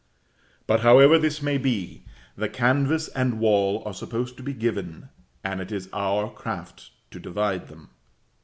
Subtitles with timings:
[0.65, 2.05] But however this may be,
[2.35, 5.09] the canvas and wall are supposed to be given,
[5.43, 7.89] and it is our craft to divide them.